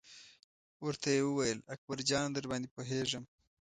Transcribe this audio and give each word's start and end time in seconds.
ورته 0.85 1.07
یې 1.15 1.21
وویل: 1.25 1.59
اکبر 1.73 1.97
جانه 2.09 2.31
درباندې 2.37 2.69
پوهېږم. 2.75 3.23